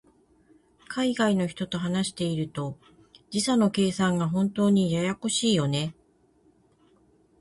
[0.87, 2.75] 海外の人と話していると、
[3.29, 5.93] 時差の計算が本当にややこしいよね。